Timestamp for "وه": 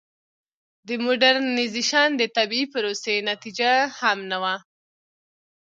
4.43-4.55